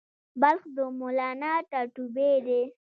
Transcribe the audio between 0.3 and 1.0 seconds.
بلخ د